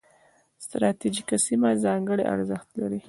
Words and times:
ستراتیژیکه 0.65 1.37
سیمه 1.47 1.69
ځانګړي 1.83 2.23
ارزښت 2.33 2.69
لري. 2.79 2.99